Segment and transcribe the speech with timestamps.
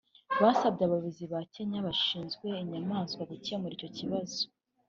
[0.41, 4.41] basabye abayobozi ba Kenya bashinzwe inyamaswa gukemura icyo kibazo